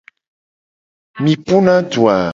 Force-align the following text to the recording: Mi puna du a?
Mi 1.23 1.33
puna 1.45 1.75
du 1.91 2.01
a? 2.17 2.21